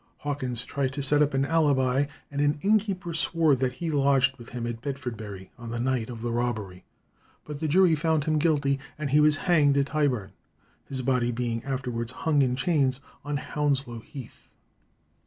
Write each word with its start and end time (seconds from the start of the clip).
Hawkins 0.17 0.65
tried 0.65 0.93
to 0.93 1.03
set 1.03 1.21
up 1.21 1.35
an 1.35 1.45
alibi, 1.45 2.07
and 2.31 2.41
an 2.41 2.57
innkeeper 2.63 3.13
swore 3.13 3.53
that 3.57 3.73
he 3.73 3.91
lodged 3.91 4.35
with 4.37 4.49
him 4.49 4.65
at 4.65 4.81
Bedfordbury 4.81 5.51
on 5.59 5.69
the 5.69 5.79
night 5.79 6.09
of 6.09 6.23
the 6.23 6.31
robbery; 6.31 6.83
but 7.45 7.59
the 7.59 7.67
jury 7.67 7.93
found 7.93 8.23
him 8.23 8.39
guilty, 8.39 8.79
and 8.97 9.11
he 9.11 9.19
was 9.19 9.37
hanged 9.45 9.77
at 9.77 9.85
Tyburn, 9.85 10.31
his 10.85 11.03
body 11.03 11.29
being 11.31 11.63
afterwards 11.65 12.13
hung 12.13 12.41
in 12.41 12.55
chains 12.55 12.99
on 13.23 13.37
Hounslow 13.37 13.99
Heath. 13.99 14.47